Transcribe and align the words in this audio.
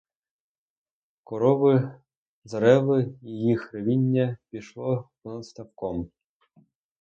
Корови 1.23 1.91
заревли, 2.43 3.15
і 3.21 3.27
їх 3.29 3.73
ревіння 3.73 4.37
пішло 4.51 5.09
понад 5.23 5.45
ставком. 5.45 6.11